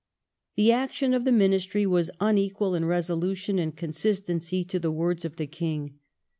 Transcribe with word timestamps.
The 0.55 0.71
action 0.71 1.13
of 1.13 1.25
the 1.25 1.31
Ministry 1.31 1.85
was 1.85 2.09
unequal 2.19 2.73
in 2.73 2.85
resolution 2.85 3.59
and 3.59 3.77
con 3.77 3.91
sistency 3.91 4.67
to 4.67 4.79
the 4.79 4.89
words 4.89 5.25
of 5.25 5.35
the 5.35 5.45
King. 5.45 5.99